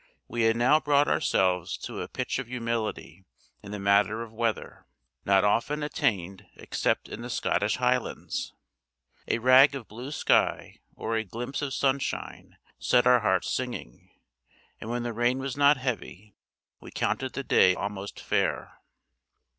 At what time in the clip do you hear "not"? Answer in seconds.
5.25-5.43, 15.55-15.77